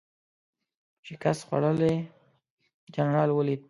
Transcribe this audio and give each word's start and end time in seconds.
شکست 1.07 1.41
خوړلی 1.47 1.95
جنرال 2.95 3.29
ولید. 3.33 3.59